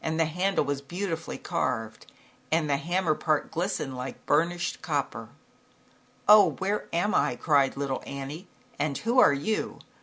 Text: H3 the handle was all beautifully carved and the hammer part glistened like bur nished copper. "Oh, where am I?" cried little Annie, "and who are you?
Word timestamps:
H3 0.03 0.17
the 0.17 0.25
handle 0.25 0.65
was 0.65 0.79
all 0.81 0.87
beautifully 0.87 1.37
carved 1.37 2.11
and 2.51 2.67
the 2.67 2.77
hammer 2.77 3.13
part 3.13 3.51
glistened 3.51 3.95
like 3.95 4.25
bur 4.25 4.47
nished 4.47 4.81
copper. 4.81 5.29
"Oh, 6.27 6.53
where 6.53 6.87
am 6.91 7.13
I?" 7.13 7.35
cried 7.35 7.77
little 7.77 8.01
Annie, 8.07 8.47
"and 8.79 8.97
who 8.97 9.19
are 9.19 9.31
you? 9.33 9.77